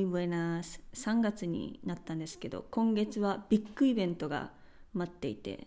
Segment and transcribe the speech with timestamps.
[0.00, 4.50] muy buenas 3月になったんですけど今月はビッグイベントが
[4.94, 5.66] 待っていて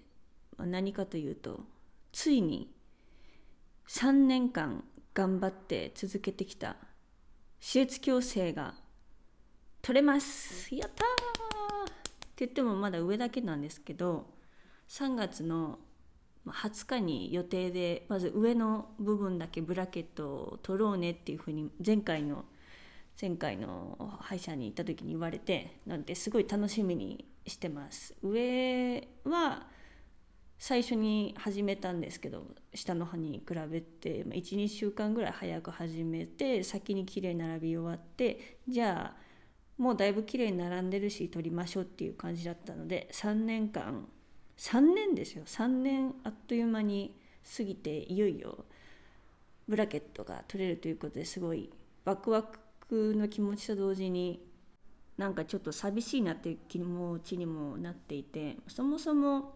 [0.57, 1.61] 何かというと
[2.11, 2.71] ついに
[3.87, 4.83] 3年間
[5.13, 6.77] 頑張って続けてきた
[7.59, 8.73] 私立矯正が
[9.81, 10.73] 取れます。
[10.73, 11.05] やったー！
[11.05, 11.93] っ
[12.35, 14.25] て言ってもまだ上だけなんですけど
[14.89, 15.79] 3月の
[16.47, 22.45] 20日に予定でまず上の部分だけブラケットを取ろうねっていうふうに前回の
[23.19, 28.15] 前回の歯医者に行った時に言われてなんですごい楽しみにしてます。
[28.21, 29.67] 上は
[30.57, 39.23] 最初に始めたんですけど下の歯に比べて12週間ぐらい早く始めて先にきれいに並び終わってじゃあ
[39.77, 44.07] もうだいぶきれいに並んでるし取りましょうっていう感じだったので3年間
[44.57, 45.43] 3年ですよ。
[45.45, 47.19] 3年あっという間に
[47.57, 48.65] 過ぎていよいよ
[49.67, 51.69] ブラケットが取れるということですごい
[52.05, 52.59] ワクワク
[52.93, 54.45] の気持ちと同時に
[55.17, 59.55] なんかちょっと寂しいなっていう気持ちにもなっていてそもそも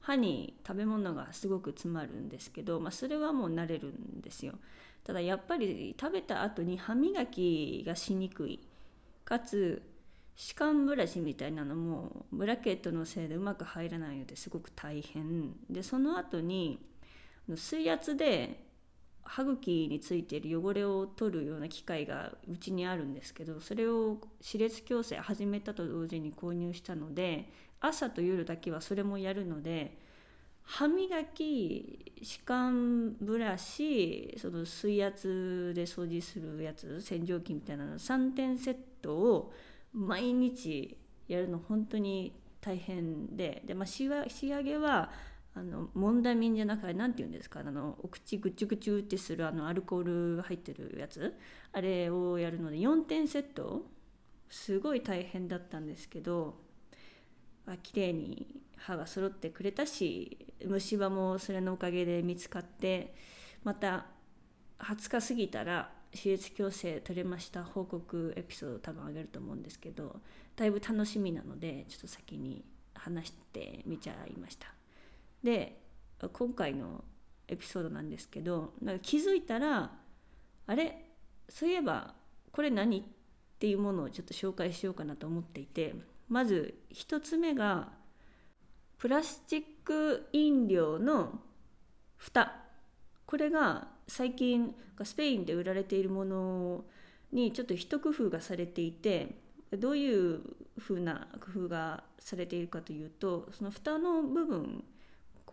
[0.00, 4.54] 歯に食べ物がすごく詰まるんですけど、まあ、それはもう慣れるんですよ。
[5.02, 8.60] ただやっぱり食べた後に歯磨きがしにくい。
[9.24, 9.82] かつ
[10.36, 15.54] 歯間ブラシみたいなのもブラケットのせいでうまく入らないのですごく大変。
[15.70, 16.78] でその後に
[17.54, 18.63] 水圧で
[19.24, 29.98] 歯茎についている汚れを取るような機械がうちにあるんですけどそれを歯列矯正始めたと同時に購入したので朝と夜だけはそれもやるので
[30.62, 39.52] 歯磨き歯間ブラシその水圧で掃除するやつ洗浄機みたいなの3点セットを
[39.92, 40.96] 毎日
[41.28, 45.10] やるの本当に大変でで、まあ、仕上げは
[45.56, 51.34] あのモンダミンじゃなくて何て言うんですかあのお口ぐちゅぐちゅってするあのアルコール入ってるやつ。
[51.72, 53.86] あれをやるので4点セット
[54.48, 56.54] すごい大変だったんですけど
[57.66, 63.14] あ綺麗に歯が揃ってくれたし虫歯もそれのおかげで見つかって
[63.64, 64.06] また
[64.78, 70.20] 20日過ぎたら手術矯正取れました報告エピソード多分あげると思うんですけど
[70.54, 72.64] だいぶ楽しみなのでちょっと先に
[72.94, 74.83] 話してみちゃいました。
[75.44, 75.78] で
[76.32, 77.04] 今回の
[77.46, 79.92] エピソードなんですけどなんか気づいたら
[80.66, 81.04] あれ？
[81.48, 82.14] そういえば
[82.50, 83.00] これ何？
[83.00, 83.02] っ
[83.58, 85.94] ていうものをちょっと紹介しようかなと思っていて
[86.28, 87.90] まず1つ目が
[88.98, 91.38] プラスチック飲料の
[92.16, 92.56] 蓋。
[93.26, 96.84] これが最近スペインで売られているもの
[97.32, 99.34] にちょっと一工夫がされていて
[99.78, 100.40] どういう
[100.78, 104.84] ふうな工夫がされているかというとその蓋の部分、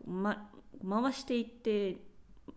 [0.06, 0.50] ま、
[0.88, 1.98] 回していって、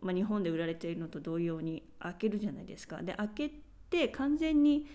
[0.00, 3.03] ま、日本で売られているのと同様に開けるじゃないですか。
[3.03, 3.50] で開け
[3.91, 4.87] て完全に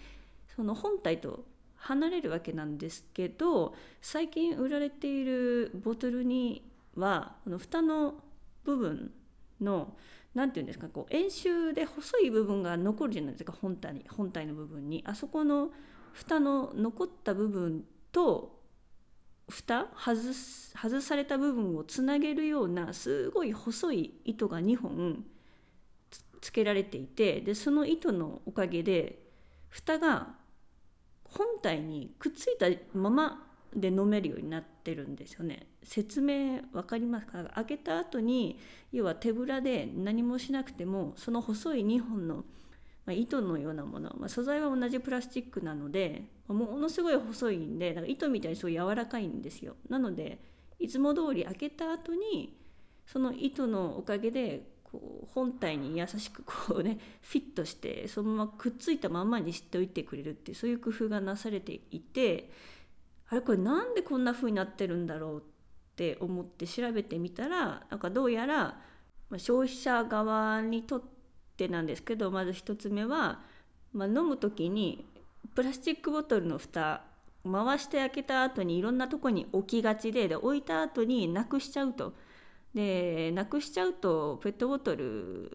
[0.55, 1.45] その本体と
[1.75, 8.15] 離れるわけなんですけど最近売られているボトルにはこの蓋の
[8.65, 9.11] 部分
[9.61, 9.93] の
[10.35, 15.69] 何て言うんですかこう円周で細い部分が残るじゃないですか本体に本体の部分にあそこの
[16.13, 18.58] 蓋の残った部分と
[19.49, 25.25] 蓋外す外された部分をつなげるようなすごい細い糸が2本
[26.41, 29.19] つけられていてでその糸のおかげで
[29.67, 30.29] 蓋が
[31.23, 33.45] 本体にくっついたまま
[33.75, 35.67] で飲めるようになってるんですよね。
[35.83, 37.43] 説明分かりますか？
[37.55, 38.57] 開けた後に
[38.91, 42.45] 要は手ぶらで何もしなくてもその細い2本の、
[43.05, 49.75] まあ、糸のようなもの、まあ、素材は同じプラスチックなのでものすごい細いんでか糸みたいにすごい柔らかいんですよ。
[49.89, 50.39] なので
[50.79, 52.57] いつも通り開けた後に
[53.05, 62.51] その糸のおかげでこう本体に優しくこうねフィットしてそのままくっついたままにしておいてくれるってうそういう工夫がなされていて
[63.29, 65.41] あれこれなんでこんな風になってるんだろうっ
[65.95, 68.79] て思って調べてみたらなんかどうやら
[69.37, 71.18] 消費者側にとって
[71.67, 73.41] なんですけどまず1つ目は、
[73.93, 75.05] まあ、飲む時に
[75.55, 77.03] プラスチックボトルの蓋
[77.49, 82.13] 回して開けた後にいろんなとこに置きがちでで置いた後になくしちゃうと。
[82.73, 85.51] でなくしちゃうとペットボトル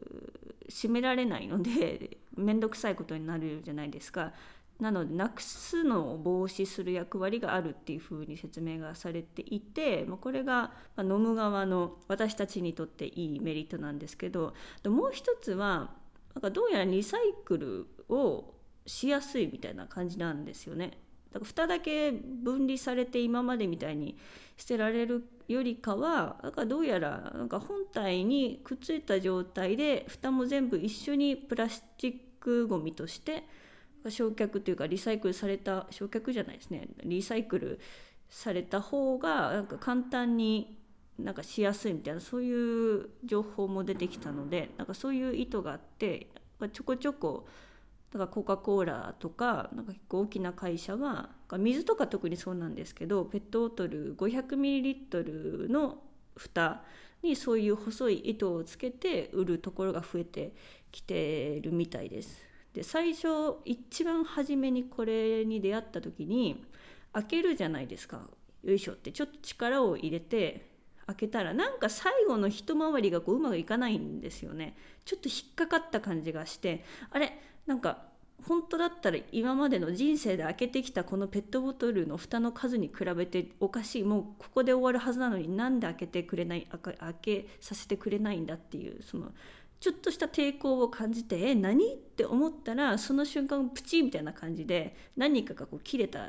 [0.69, 4.33] 閉められないので面倒くさいことになるじゃないですか
[4.81, 14.53] なのでなくすのを防止する役割があるっていうふうに説明がされていて、まあ、これが飲む側の私たちにとっていいメリットなんですけど
[14.85, 15.93] もう一つは
[16.35, 18.55] なんかどうやらリサイクルを
[18.87, 20.99] しやすいみたいな感じなんですよね。
[21.33, 24.17] だから蓋だけ分離されて今までみたいに
[24.57, 33.45] 捨てられるよりかはなんかどうやらなんか本体にくっついた状態で蓋も全部一緒にプラスチックごみとして
[34.11, 37.81] 焼却というかリサイクルされた焼却じゃないですねリサイクル
[38.29, 40.79] された方がなんか簡単に
[41.19, 46.29] なんかしやすいみたいなそういう情報も出てきたのでなんかそういう意図があって
[46.73, 47.47] ちょこちょこ
[48.13, 55.99] だからコカ・コーラとかなんか結構大きな会社は水とか特にそうなんですけどペットボトル 500ml の
[56.37, 56.83] 蓋
[57.23, 60.53] にそういう細い糸をつけて売るところが増えて
[60.93, 62.54] きてるみたいです。
[62.75, 63.29] で最初
[63.65, 66.65] 一番初めにこれに出会った時に
[67.13, 68.29] 開けるじゃないですか。
[68.65, 70.69] よいしょってちょっと力を入れて
[71.07, 74.77] 開けたらなんか最後の一回りがこううまくいかないんですよね。
[75.05, 78.15] ちょっと引っかかった感じがしてあれなんか
[78.49, 84.03] 本当だったら今までの人生で開けてきたこのペットボトルの蓋の数に比べておかしい。
[84.03, 89.31] もうここで終わるはずなのになんで開けてくれない開けさせてくれないんだっていうその
[89.85, 96.29] ちょっとした抵抗を感じてえ何って思ったらその瞬間プチみたいな感じで何かがこう切れた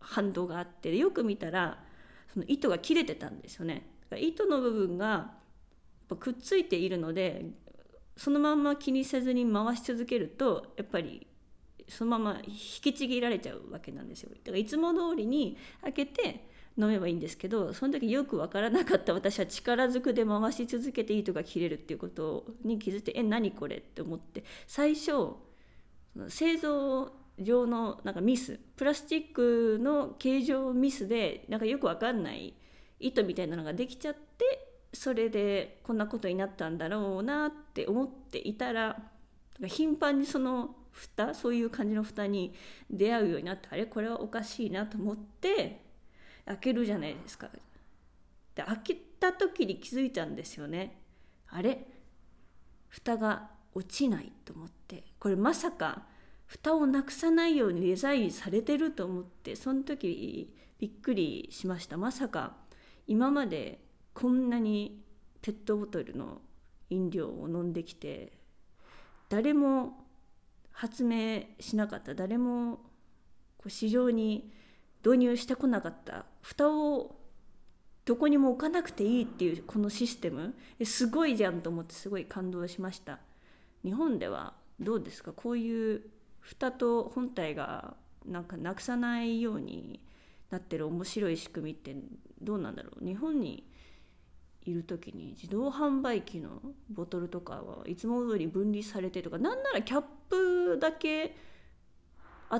[0.00, 1.84] 反動があってよく見たら
[2.32, 3.86] その糸が切れてたんですよね。
[4.16, 5.32] 糸の部分が
[6.18, 7.44] くっついているので
[8.16, 11.26] そのまま気にせずに回し続けるとやっぱり
[11.86, 14.30] そのまま引きちぎられちゃうわけなんですよ。
[14.30, 25.34] だからいつも通りに開けて飲めばいいんですけどその時よく分からなかった私は力ずくで回し続けて糸が切れるっていうことに気づいてえ何これって思って最初
[26.28, 32.54] 製造上のなんかミスプラスチックの形状ミスでなんかよく分かんない
[33.00, 38.96] 糸みたいなのができちゃってそれでこんなことになったんだろうなって思っていたら
[39.66, 42.54] 頻繁にその蓋そういう感じの蓋に
[42.90, 45.83] 出会うようになってあれこれはおかしいなと思って
[46.46, 47.48] 開けるじゃないですか。
[48.54, 51.00] で開けた時に気づいたんですよね。
[51.48, 51.86] あれ？
[52.88, 55.04] 蓋が落ちないと思って。
[55.18, 56.02] これまさか
[56.46, 59.56] 蓋をなくさないようにデザインされてると思って。
[59.56, 61.96] その時びっくりしました。
[61.96, 62.56] まさか
[63.06, 63.80] 今まで
[64.12, 65.02] こんなに
[65.42, 66.40] ペットボトルの
[66.90, 68.32] 飲料を飲んできて
[69.28, 70.04] 誰も
[70.70, 72.14] 発明しなかった。
[72.14, 72.76] 誰も
[73.56, 74.52] こう市場に
[75.04, 76.24] 導入してこなかった。
[76.42, 77.16] 蓋を
[78.04, 80.54] どこにも置かなくていいっていうこのシステム。
[80.84, 83.18] すごいじゃんと思ってすごい感動しました。
[83.84, 85.32] 日本ではどうですか？
[85.32, 86.02] こういう
[86.40, 87.94] 蓋と本体が
[88.26, 90.00] なんかなくさないように
[90.50, 91.96] なってる面白い仕組みって
[92.40, 93.04] どうなんだろう？
[93.04, 93.66] 日本に
[94.64, 101.36] いる時に自動販売機のボトルとかはいつも通り分離されてとかなんならキャップだけ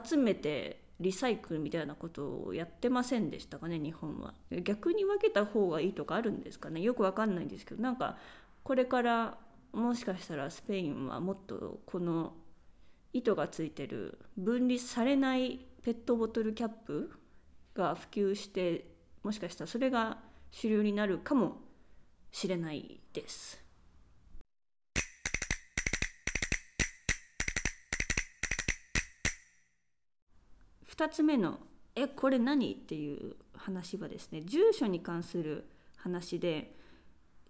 [0.04, 8.16] 集めてリサイクルみたいなことをやってませんでしたかね日本は逆に分けた方がいいとかあるんですかねよく分かんないんですけどなんか
[8.62, 9.38] これから
[9.72, 12.34] もしかしたらスペインはもっとこの
[13.12, 17.10] 糸がついてる分離されないペットボトルキャップ
[17.74, 18.86] が普及して
[19.22, 20.18] もしかしたらそれが
[20.50, 21.58] 主流になるかも
[22.30, 23.63] しれないです。
[30.96, 31.58] 2つ目の
[31.96, 35.64] 「えこれ何?」っていう話はですね住所に関する
[35.96, 36.74] 話で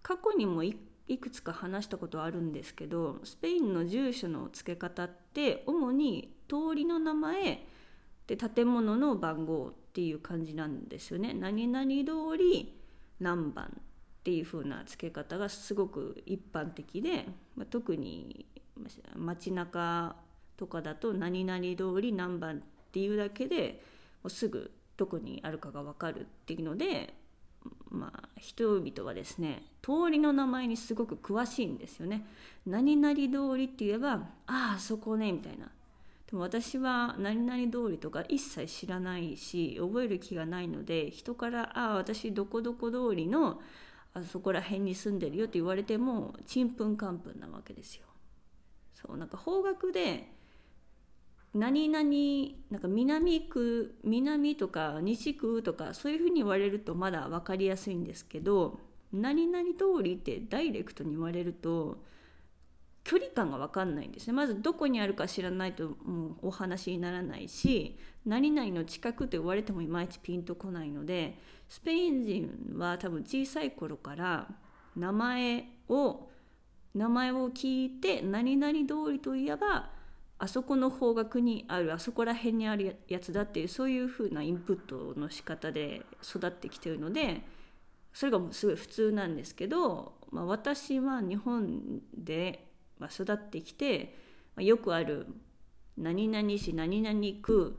[0.01, 0.75] 過去にもい
[1.19, 7.67] くつか話したことあるんですけどスペインの住所の付け方って主に通りの名前
[8.27, 11.33] で建物の番号っていう感じなんですよね。
[11.33, 12.73] 何々通り
[13.19, 18.47] 何番っていう風な付け方がすごく一般的で、まあ、特に
[19.15, 20.15] 街中
[20.57, 22.63] とかだと何々通り何番
[22.95, 23.81] っていうだけで
[24.23, 27.13] もうすぐどこにあるかが分かるっていうので
[27.89, 32.25] まあ人々はですね通りの名前にすごく詳しいんですよね。
[32.65, 35.65] 何々通りって言えばああそこねみたいな。
[36.27, 43.61] でも私は何々通りとか一切知らないし覚える気がないので人から「ああ私どこどこ通りの
[44.13, 48.05] あそこら辺に住んでるよ」って言われてもちんぷんかんぷんなわけですよ。
[48.93, 50.33] そうなんか方角で
[51.55, 52.03] 何々
[52.69, 58.81] なんか南区南とか西区とかそういうふうに言われるとまだ分かりやすいんですけど
[59.13, 62.03] 何々通りってダイレクトに言われると
[63.05, 64.33] 距離感が分かんないんですね。
[64.33, 74.49] まずどこにあるか知らないともうお話にならないし何々の近くって言われてもいまいちピンとこないのでスペイン人は多分小さい頃から
[74.97, 76.29] 名前を
[76.93, 79.95] 名前を聞いて何々通りといえば
[80.37, 87.41] あそこの方角にあるあそこら辺にあるやつだっていうそういう風なインプットの仕方で育ってきてるので
[88.13, 92.67] それがもうすごい普通なんですけど、まあ、私は日本で
[93.11, 94.15] 育ってきて、
[94.57, 95.27] よくある
[95.97, 97.75] 何々市何々区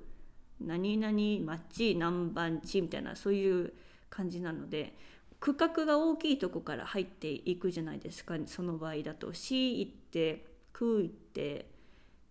[0.61, 3.73] 何々町何番地みたいなそういう
[4.11, 4.95] 感じなので
[5.41, 9.33] 区画が大きいとこから入っていくじゃないですかその場合だと。
[9.33, 11.76] 市行って区行って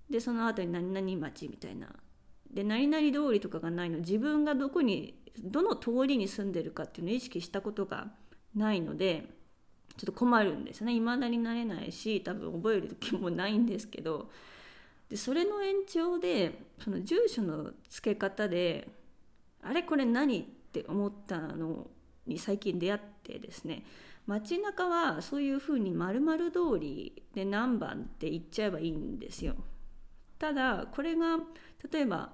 [0.09, 1.87] でその後に何々町みたいな。
[2.51, 3.99] で何々通りとかがないの。
[3.99, 8.07] 自分がどこにどの通りに住んでるかっていうのを意識したことが
[8.55, 9.25] ないので
[9.97, 10.93] ちょっと困るんですね。
[10.93, 14.29] 未だになれないし多分覚える気もないんですけど。
[15.09, 18.87] でそれの延長でその住所の付け方で
[19.61, 21.87] あれこれ何って思ったの
[22.25, 23.85] に最近出会ってですね。
[24.25, 29.55] 街中はそういうふうに丸々通りで何番って言っちゃえばいいんですよ。
[30.39, 31.37] ただこれが
[31.91, 32.31] 例えば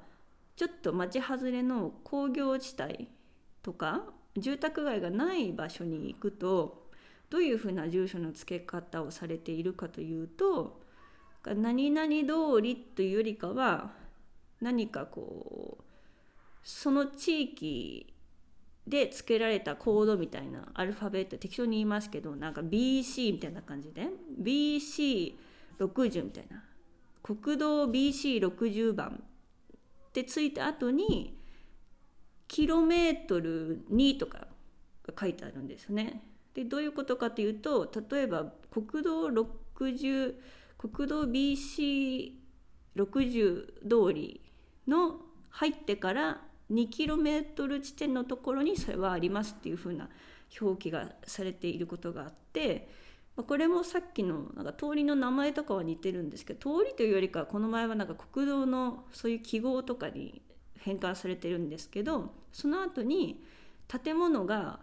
[0.56, 3.10] ちょっと町外れの工業地帯
[3.64, 4.04] とか
[4.38, 6.90] 住宅街がない場所に行くと
[7.30, 10.82] どういうふうな住所の付け方をされているかというと
[11.46, 13.92] 何々通りというよりかは
[14.62, 15.84] 何かこう
[16.64, 18.14] その地域
[18.88, 24.08] で付けられたコードみたいなアルファベット適当に言いますけどなんか BC みたいな感じで
[24.40, 26.64] BC60 みたいな。
[27.36, 29.24] 国道 BC60 番
[30.10, 31.40] ってついた後に
[32.48, 34.48] キロメートル2とか
[35.08, 36.22] が書いてあるんですね。
[36.54, 40.36] でどういうことかというと例えば国道60
[40.78, 42.34] 国道 BC60
[43.90, 44.42] 通り
[44.86, 50.10] の入ってから 2km 地点のところにそれはありますっていうふうな
[50.60, 52.90] 表記がされていることがあって
[53.36, 60.42] これもさっきのなんか通りの名前とかは似てるんですけど通りというよりかはこの前はなんか国道のそういう記号とかに
[60.80, 63.44] 変換されてるんですけどその後に
[63.88, 64.80] 建物が、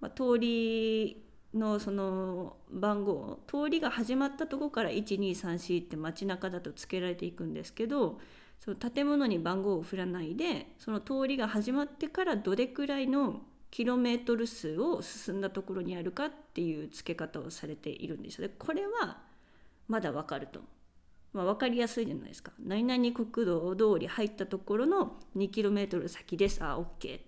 [0.00, 8.20] まあ、通りのその番号通りが始まったとこから1234って街中だと付けられていくんですけど
[8.60, 18.48] その建物に番号を振らないでその通りが始まってからどれくらいのキロメートル数を進んだところにあるかっていう付け方をされているんですよ。
[18.48, 19.18] でこれは
[19.88, 20.60] まだ分かると。
[21.32, 22.52] まあ、分かりやすいじゃないですか。
[22.58, 26.64] 何々国道通り入ったところの 2km 先です。
[26.64, 27.20] あ、OK。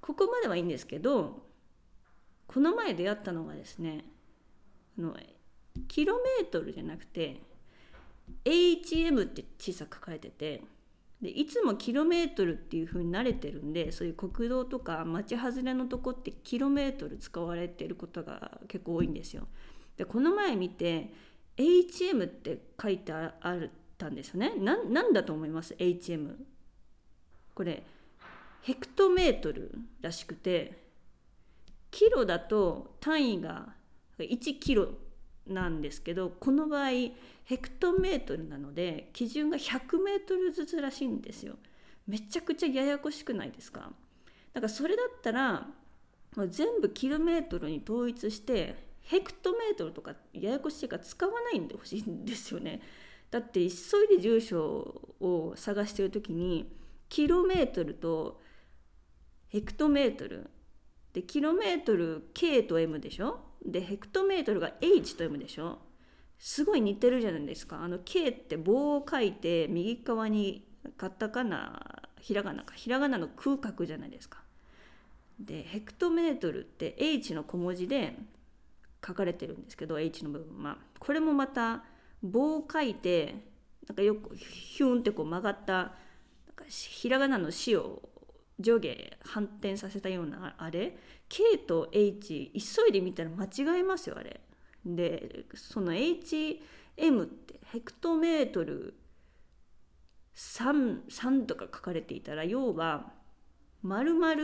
[0.00, 1.42] ここまではいいんですけど、
[2.46, 4.04] この前出会ったのがですね、
[4.98, 5.14] あの
[5.88, 7.42] キロメートルじゃなくて、
[8.44, 10.62] HM って小さく書かれてて、
[11.26, 19.48] でいつもキロメートルっていう風に慣れてるんでそういう国道とか町外れのとこってキロメートル使われてることが結構多いんですよ。
[19.96, 21.12] でこの前見て
[21.56, 23.68] HM って書いてあっ
[23.98, 24.52] たんですよね。
[24.56, 26.36] 何だと思います？HM。
[27.56, 27.82] これ
[28.62, 30.78] ヘクトメートルらしくて
[31.90, 33.74] キロだと単位が
[34.20, 34.90] 1キロ
[35.46, 36.90] なんですけどこの場合
[37.44, 41.54] ヘクトメートルなので基準が100メートルずつらしいんですよ。
[42.06, 43.90] めちゃくちゃややこしくないですか？
[44.52, 45.68] だからそれだったら
[46.36, 52.80] もう全部キロメートルに統一してヘクトメートルとかややこしいから使わないんでほしいんですよね。
[53.30, 53.66] だって急
[54.04, 56.72] いで住所を探してる時に
[57.08, 58.40] キロメートルと
[59.48, 60.50] ヘクトメートル
[61.12, 63.40] でキロメートル K と M でしょ？
[63.66, 65.78] でヘクトメートルが H と M でしょ？
[66.38, 67.82] すごい似てるじゃないですか。
[67.82, 74.42] あの K って棒を書いて右側にカタカナひらがなかひらがなの空格じゃないですか。
[75.40, 78.16] でヘクトメートルって H の小文字で
[79.06, 80.78] 書かれてるんですけど H の部分は。
[80.98, 81.84] これもまた
[82.22, 83.34] 棒を書いて
[83.88, 85.92] なんかよくヒュンってこう曲がったなん
[86.54, 88.02] かひらがなの「死」を
[88.58, 90.96] 上下反転させたようなあれ
[91.28, 94.40] K と H 急いで見たら間違えますよあれ。
[94.84, 96.58] でその HM
[97.24, 98.94] ってヘクトメートル
[100.36, 103.12] 3, 3とか書かれていたら要は
[103.82, 104.34] 丸々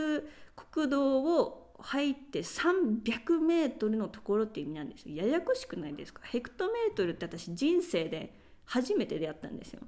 [0.57, 5.17] 国道を入って300メートルのところっていう意味なんですよ。
[5.17, 6.23] ややこしくないですか？
[6.25, 9.81] ヘクトメートルって私人生で初めて出会ったんですよ。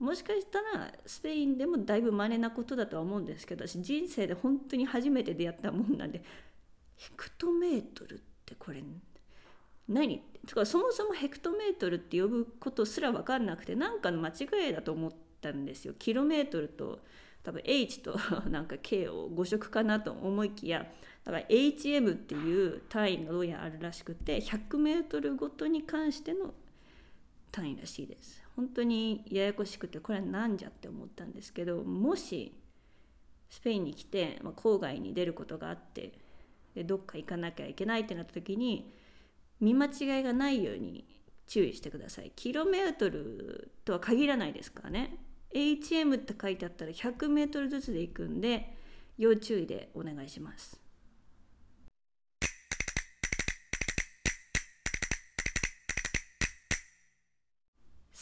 [0.00, 6.22] もしかしたらスペインでもだいぶ稀なことだとは思うんですけど私人生で本当に初めて出会ったもんなんで
[6.96, 8.82] ヘクトメートルってこれ
[9.88, 10.22] 何？
[10.46, 15.94] つかそもそもヘクトメートルって呼ぶことすら分かんなくて何かの間違いだと思ったんですよ。
[15.98, 17.00] キロメートルと
[17.42, 20.86] 多分 H となんか K を誤色かなと思いきや
[21.24, 26.54] だから HM っていう単位がどうやらあるらしくて100メートルごとに関しての
[27.50, 28.39] 単位らしいです。
[28.60, 32.54] 本当にややこしくてこれは何じゃって思ったんですけどもし
[33.48, 36.12] スペインに来て、まあ、郊外に出ることがあって
[36.74, 38.92] でどっか行かなきゃいけないってなった時に
[39.60, 41.06] 見間違いがないように
[41.46, 42.32] 注意してください。
[42.36, 45.16] キロメートルとは限らないですからね。
[45.54, 48.76] HM って書いてあったら100メートルずつで行くんで
[49.18, 50.78] 要注意でお願いします。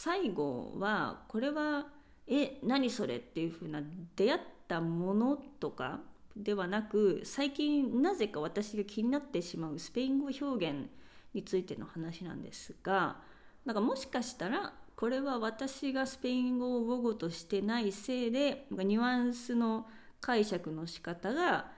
[0.01, 1.87] 最後はこれは
[2.25, 3.81] え何それっていうふうな
[4.15, 5.99] 出会ったものとか
[6.37, 10.87] ではなく最近なぜか私が気になってしまうスペイン語表現
[11.33, 13.17] についての話なんですが
[13.65, 19.85] なんかもしかしたらこれは私がスペイン語を母語としてないせいでニュアンスの
[20.21, 21.71] 解釈の仕方が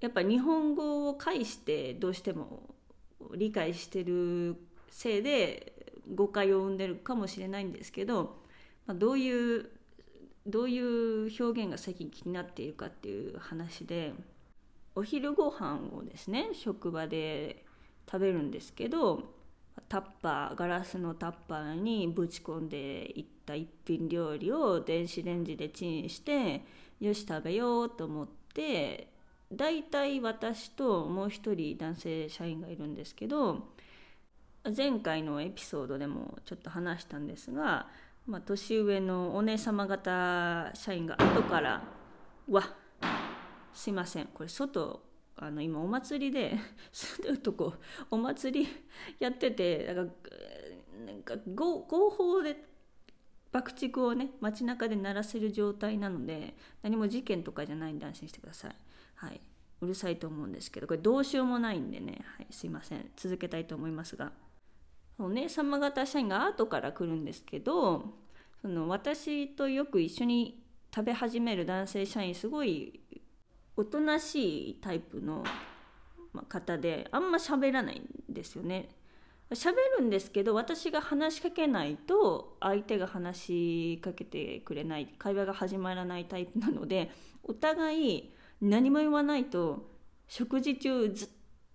[0.00, 2.72] やっぱ日本語を介してどうしても
[3.34, 4.54] 理解してる
[4.88, 5.71] せいで
[6.14, 8.36] 誤解を生んでるかもしれないんですけど、
[8.86, 9.70] まあ、どういう
[10.46, 14.12] どういう表現が最近気になっているかっていう話で
[14.94, 17.64] お昼ご飯をですね職場で
[18.10, 19.34] 食べるんですけど
[19.88, 26.62] タッパーガラスのタッパーにぶち込んでいった一品料理を電子レンジでチンして
[27.00, 29.12] よし食べようと思って
[29.52, 33.68] 大体私ともう一人男性社員がいるんですけど
[34.70, 37.88] 前回のエピソードでもちょっと話したんですが、
[38.26, 41.82] まあ、年上のお姉様方社員が後から
[42.48, 42.62] 「わ
[43.72, 45.02] すいませんこれ外
[45.36, 46.56] あの今お祭りで
[46.92, 47.74] 住んでるとこ
[48.10, 48.68] お祭り
[49.18, 50.14] やっててなんか
[51.06, 52.72] なんか合法で
[53.50, 58.76] 爆竹をね街中で鳴らせる状態なので何も事件とかじゃないんで安心してください。
[59.16, 59.40] はい、
[59.80, 63.10] うるさいと思うんですけどこれどうしようもないんでね、はい、すいません。
[63.16, 64.32] 続けたいと思いますが。
[65.18, 68.04] お姉様方社員が後から来るんですけど
[68.60, 70.62] その私とよく一緒に
[70.94, 73.00] 食べ始める男性社員すごい
[73.76, 75.42] おとなしいタイプの
[76.48, 78.88] 方であんま喋らないんですよね。
[79.50, 87.10] 喋るんですけど私が話しかけないと相手が話しかけてくれない会話が始まらないタイプなので
[87.42, 89.90] お互い何も言わないと
[90.26, 91.28] 食事中ずっ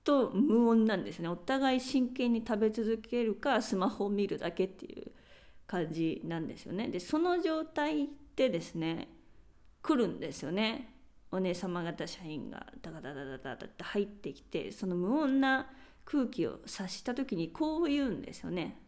[0.08, 5.12] と無音なんですねお互い真剣に食べ続けるかスマホを見るだけっていう
[5.68, 9.10] 感じなんですよねでその状態でですね
[9.82, 10.94] 来るんですよね
[11.30, 15.68] お姉様方社員がダダダダダダダって入ってきてその無音な
[16.06, 18.80] 空気を察した時にこう言うんですよね。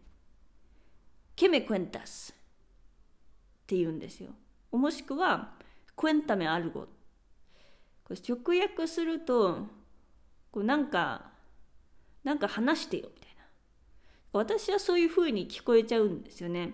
[1.35, 2.35] ケメクエンタスっ
[3.67, 4.29] て言うんですよ。
[4.71, 5.51] もしくは
[5.97, 6.87] クエンタメアルゴ。
[8.05, 9.67] これ直訳すると
[10.51, 11.31] こうなんか
[12.23, 13.43] なんか話してよみたいな。
[14.33, 16.73] 私はそういうふうに聞こえちゃうんですよね。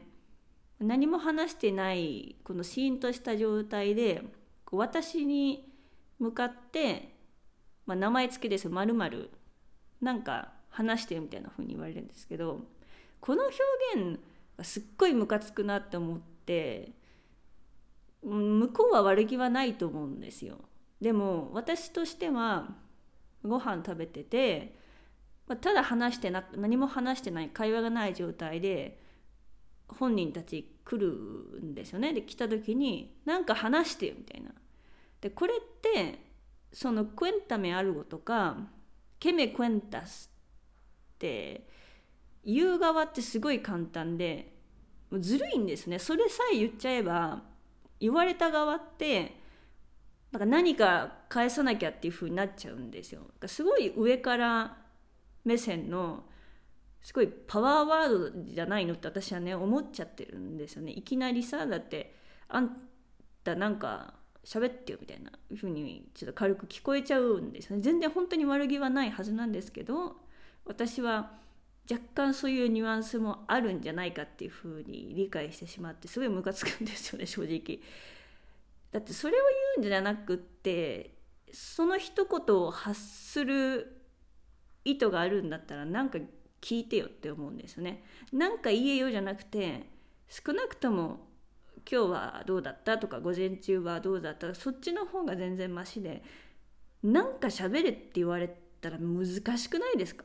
[0.79, 4.21] 何も話してないこのシーンとした状態で
[4.71, 5.71] 私に
[6.19, 7.15] 向かって、
[7.85, 9.29] まあ、名前付きですよまる
[10.01, 12.59] なんか話してみたいな風に言われるんですけど
[13.21, 13.55] この表
[13.95, 14.19] 現
[14.57, 16.91] がすっごいムカつくなって思って
[18.21, 20.57] 向こうは悪気はないと思うんですよ。
[20.99, 22.75] でも私としては
[23.45, 24.75] ご飯食べてて、
[25.47, 28.99] まあ、ただ話してな何も話してない会話がない状態で
[29.87, 34.51] 本人たち来るんですよねで来た時に何か話してよみたいな。
[35.21, 36.19] でこれって
[36.71, 38.57] そのクエンタメアルゴとか
[39.19, 40.29] ケメクエンタス
[41.15, 41.67] って
[42.43, 44.53] 言う側ってすごい簡単で
[45.19, 47.41] ずるいんですねそれさえ言っちゃえば
[47.99, 49.39] 言われた側って
[50.31, 53.21] なんか何か返さなきゃっていう風になっちゃうんですよ。
[53.45, 54.77] すごい上から
[55.43, 56.25] 目線の
[57.01, 60.91] すごいパワーワードじゃないのって私はね思っちゃってるんですよね。
[60.91, 62.15] いきなりさだって
[62.47, 62.75] あん
[63.43, 67.81] たなんか喋ってよみたいな風にちょっと軽く聞こえちゃうんですよね。
[67.81, 70.17] 全然本当に悪気はないはずなんですけど
[70.65, 71.31] 私は
[71.89, 77.79] 若干そういうニュアンスもあるんじゃないかっていう風に理解してしまってすごいムカつくんですよね正直。
[78.95, 79.43] だってそれを
[79.75, 81.17] 言うんじゃなくって
[81.51, 84.01] その一言を発する
[84.85, 86.17] 意図があるんだったらなんか
[86.61, 88.05] 聞いてよって思うんですよね。
[88.31, 89.89] なんか言えよじゃなくて
[90.29, 91.27] 少なくとも
[91.91, 96.23] 今日はどうだったとか午前中はどうだったそっちの方が全然マシで
[97.03, 98.47] なんか喋れって言われ
[98.79, 99.25] たら難
[99.57, 100.23] しくないですか？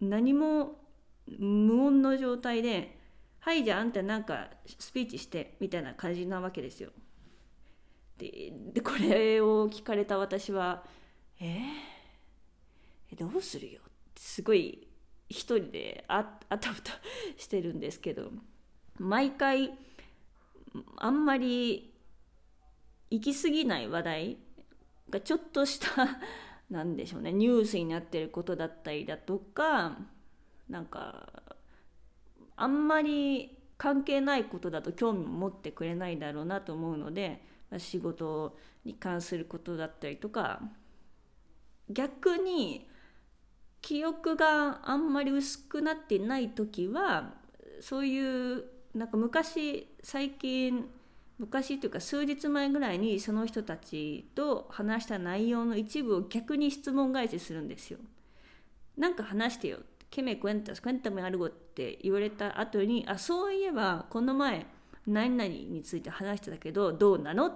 [0.00, 0.78] 何も
[1.26, 2.98] 無音の状態で
[3.40, 6.90] 「はいじゃああんたなんかスピーチして」みたいな感じなわけですよ。
[8.72, 10.84] でこれを聞かれた私は
[11.40, 14.86] 「えー、どうするよ」ってすごい
[15.28, 16.92] 一人でああたふた
[17.36, 18.30] してるんですけど
[18.98, 19.72] 毎回
[20.96, 21.92] あんまり
[23.10, 24.36] 行き過ぎない話題
[25.10, 26.18] がちょっとした
[26.70, 29.98] なんでしょうねニュースになってることだったりだとか
[30.68, 31.28] なんか
[32.56, 37.44] あんまり関係ないことだと興味も持ってくれないだろうなと思うので
[37.78, 40.60] 仕事に関することだったりとか
[41.90, 42.88] 逆に
[43.80, 47.34] 記憶があんまり薄くなってない時は
[47.80, 50.88] そういうなんか昔最近
[51.38, 57.98] 昔というか数日前ぐらいにその人たちと話した内容の一部を逆に質問返しするんですよ。
[58.96, 59.78] なんか話してよ。
[60.10, 64.66] ケメクエンタス、クエンタメアルゴって言われた後に、あ、そういえばこの前
[65.06, 67.54] 何々について話してたけどどうなのっ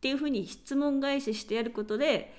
[0.00, 2.34] ていうふうに質問返ししてやることで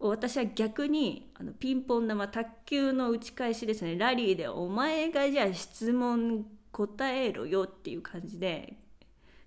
[0.00, 3.96] 私は逆にあのピンポン玉卓球の打ち返しですね。
[3.96, 8.78] ラリーでお前がじゃあ質問答えろよっていう感じで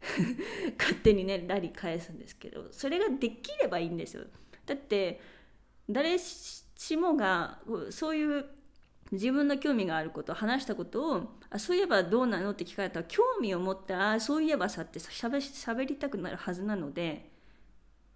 [0.78, 4.26] 勝手にねラリー返すんですけどそれができればいいんですよ。
[4.68, 5.20] だって
[5.90, 6.64] 誰し
[6.98, 7.60] もが
[7.90, 8.46] そういう
[9.14, 11.22] 自分の興味があること話したことを
[11.52, 17.30] あそういえばどうなのって聞かれたら興味を持ってあそういえばさってしゃべしゃべりたくなるはずなので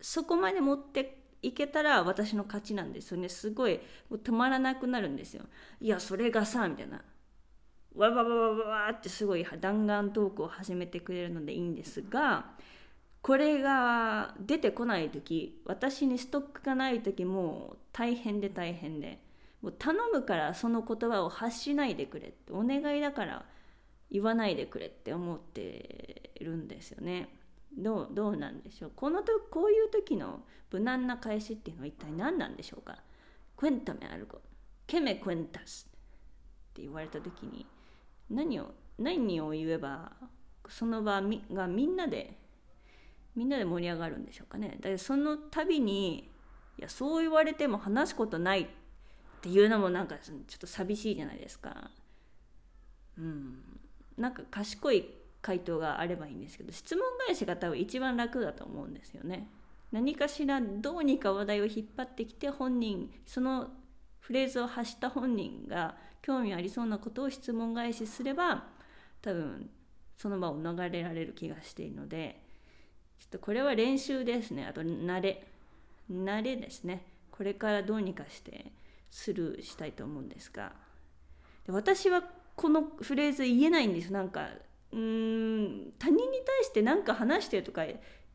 [0.01, 3.29] そこまで持っていけたら私の勝ちなんですよね。
[3.29, 3.75] すごい
[4.09, 5.43] もう止まらなくなるんですよ。
[5.79, 7.03] いやそれがさみたいな。
[7.95, 12.45] わわわわわわってすごい弾丸トークを始めてくれるのでいいんですが
[13.23, 19.26] これが出てこない時私にストックがない時もう大変で大変で。
[19.61, 23.45] もう頼むからその言葉を発しないでくれってお願いだから
[24.11, 27.29] 言わないでくれって思ってるんですよね。
[27.77, 28.91] どうどうなんでしょう？
[28.95, 30.41] このとこういう時の
[30.71, 32.97] 無難な返しっていうのは一体何なんでしょうか？
[33.55, 34.39] クエンタメアルゴ
[34.85, 37.65] ケメクエンタスって言われた時に
[38.29, 40.11] 何を何を言えば
[40.69, 42.37] その場がみんなで
[43.35, 44.77] みんなで盛り上がるんでしょうかね？
[44.79, 46.31] だからその度に
[46.79, 48.67] いやそう言われても話すことないっ
[49.47, 51.89] ていうのもなんかちょっと寂しいじゃないですか。
[53.17, 53.63] うん。
[54.17, 55.09] なんか賢い
[55.41, 59.47] 回答があればいいんですけど質問返しが多分一番楽だと思うんですよね。
[59.91, 63.69] 何かしらどうにか話題を引っ張ってきて本人その
[64.19, 68.65] フレーズを発した本人が興味ありそうなことを質問返しすれば
[69.21, 69.69] 多分
[70.17, 72.41] その場を逃れられる気がしているので
[73.19, 74.65] ちょっとこれは練習ですね。
[74.65, 75.47] あと慣れ
[76.11, 77.05] 慣れですね。
[77.31, 78.71] これからどうにかして
[79.09, 80.73] スルーしたいと思うんですが。
[81.65, 82.23] で私は
[82.55, 84.11] このフレーズ言えないんです。
[84.11, 84.49] なんか
[84.91, 87.85] うん他人に対して何か話してとか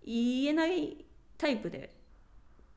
[0.04, 1.04] 言えない
[1.38, 1.96] タイプで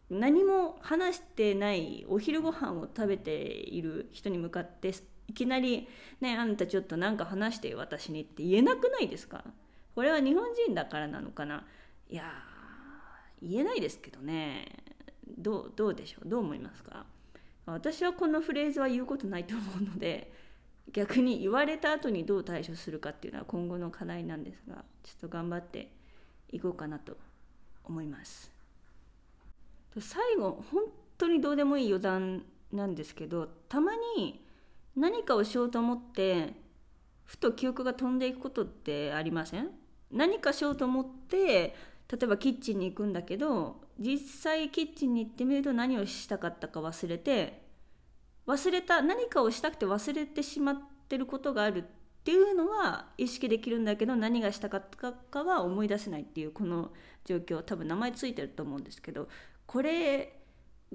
[0.10, 4.94] 何も話してないお昼ご飯を食べている人に向かって
[5.28, 5.88] いきなり
[6.22, 9.44] 「ねあんたちょっと何か話して私に」って言えなくないですか？
[9.94, 11.66] これは日本人だからなのかな？
[12.10, 12.32] いや
[13.42, 14.84] 言えないですけどね。
[15.38, 16.30] どうどうでしょう？
[16.30, 17.06] どう思いますか？
[17.66, 20.32] 私はこのフレーズは言うことないと思うので
[20.92, 25.92] 逆に言われた後にどう対処するかっていうのは今後の課題なんですがちょっと頑張って
[26.52, 27.18] いこうかなと
[27.84, 28.52] 思います。
[30.00, 30.84] 最後本
[31.18, 34.44] 当にどうでもいい余談なんですけどたまに
[34.96, 36.54] 何かをしようと思って
[37.24, 39.70] ふと記憶が飛んでいくことってありません？
[40.12, 41.76] 何かしようと思って
[42.12, 47.62] 例えばキッチンに行くんだけど実際キッチンに行ってみると何をしたかったか忘れて
[48.48, 50.76] 忘れた何かをしたくて忘れてしまっ
[51.08, 51.84] てることがあるっ
[52.24, 56.92] ていうのは意識できるんだけど何がしたかったかは思い出せないっていうこの
[57.24, 59.28] 状況多分名前ついてると思うんですけど
[59.66, 60.40] これ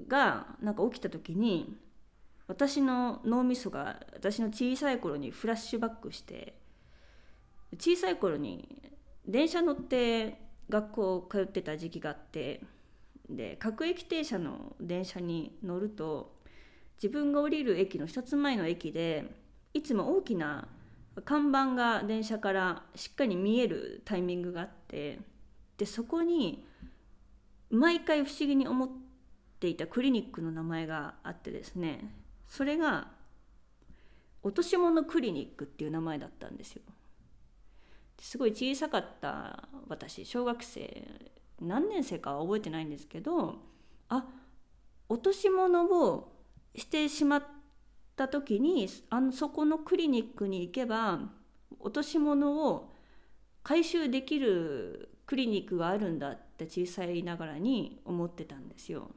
[0.07, 1.75] がなんか起きた時に
[2.47, 6.57] 私の脳みそが私の小さい頃にフラッシュバックして
[7.79, 8.81] 小さい頃に
[9.25, 10.37] 電車乗って
[10.69, 12.61] 学校通ってた時期があって
[13.35, 16.33] で各駅停車の電車に乗ると
[17.01, 19.25] 自分が降りる駅の一つ前の駅で
[19.73, 20.67] いつも大きな
[21.25, 25.19] 看板が電車からしっかり見えるタイミングがあって
[25.77, 26.65] でそこに
[27.69, 28.89] 毎回不思議に思っ
[29.59, 32.13] ていたクリニックの名前があってですね
[32.47, 33.07] それが
[34.43, 36.81] 落とし物クリニックっていう名前だったんですよ。
[38.19, 41.07] すごい小さかった私小学生
[41.61, 43.55] 何年生かは覚えてないんですけど
[44.09, 44.25] あ
[45.09, 46.31] 落とし物を
[46.75, 47.43] してしまっ
[48.15, 51.19] た時にあのそこのクリニックに行けば
[51.79, 52.91] 落とし物を
[53.63, 59.11] 回収できるクリニックがあるんだって小さいながらに思ってたんですよ。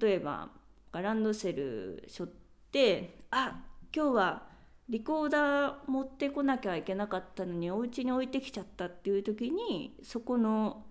[0.00, 0.50] 例えば
[0.92, 2.32] ランドセル背負っ
[2.70, 4.46] てあ今日は
[4.88, 10.84] リコーダー持ってこなきゃいけなかったのにお家に置いてきちゃったっていう時にそこの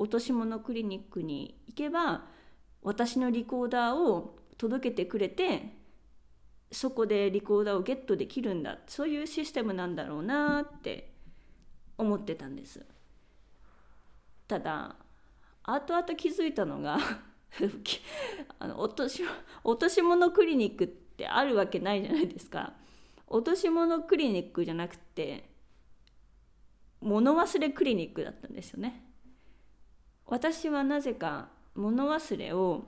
[0.00, 2.24] 落とし物クリニックに行けば
[2.82, 5.74] 私のリコーダーを届けてくれて
[6.72, 8.78] そこでリコーダーをゲットできるんだ。
[8.86, 11.12] そういうシステムなんだろうなって
[11.98, 12.80] 思ってたんです。
[14.48, 14.96] ただ
[15.64, 16.98] 後々気づいたのが
[18.58, 19.22] あの落とし
[19.62, 22.72] 落とし物クリニックってあるわけないじゃないですか。
[23.26, 25.50] 落とし物クリニックじゃなくて
[27.02, 29.09] 物忘れクリニックだったんですよね。
[30.30, 32.84] 私はなぜか物忘れを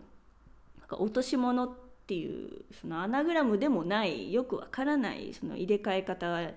[0.90, 1.70] 落とし物っ
[2.06, 6.52] ていうそのアナグラムでもないよくわからないその入れ替え方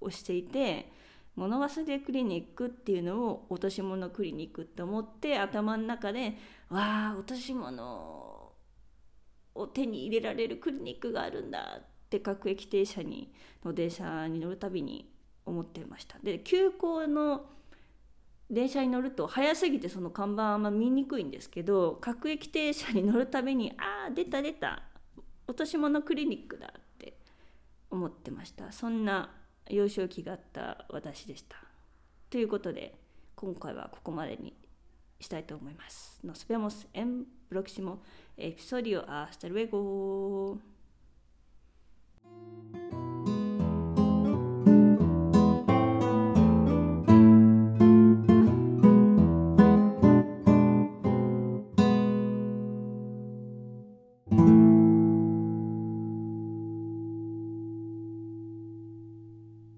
[0.00, 0.90] をしていて
[1.36, 6.36] 物忘れクリニックっていうのを落とし物クリニックって思って頭の中で
[6.68, 8.52] わあ落とし物
[9.54, 13.32] を手に入れられるクリニックがあるんだって各駅停車に
[13.64, 15.08] の電車に乗るたびに
[15.46, 16.18] 思ってました。
[16.22, 17.46] で急行の
[18.50, 24.82] 電車に乗ると早すぎてその看板あんま見にくいんですけど各駅停車に乗るたびにああ出た出た
[25.46, 27.16] 落とし物クリニックだって
[27.90, 29.30] 思ってましたそんな
[29.68, 31.56] 幼少期があった私でした
[32.28, 32.94] ということで
[33.36, 34.52] 今回はここまでに
[35.20, 36.18] したいと思います。
[36.24, 38.00] Nos vemos en próximo
[38.36, 39.04] episodio.
[39.06, 40.58] Hasta luego.